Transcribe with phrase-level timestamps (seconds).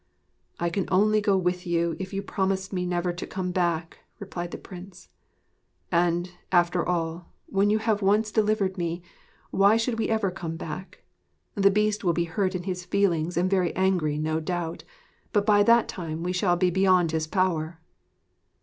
[0.59, 4.49] 'I can only go with you, if you promise me never to come back,' replied
[4.49, 5.09] the Prince.
[5.91, 9.03] 'And, after all, when you have once delivered me,
[9.51, 11.03] why should we ever come back?
[11.53, 14.83] The Beast will be hurt in his feelings and very angry no doubt;
[15.33, 17.77] but by that time we shall be beyond his power.'